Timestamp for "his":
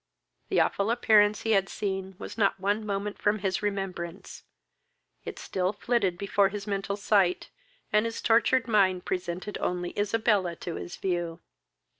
3.37-3.61, 6.49-6.65, 8.07-8.19, 10.73-10.95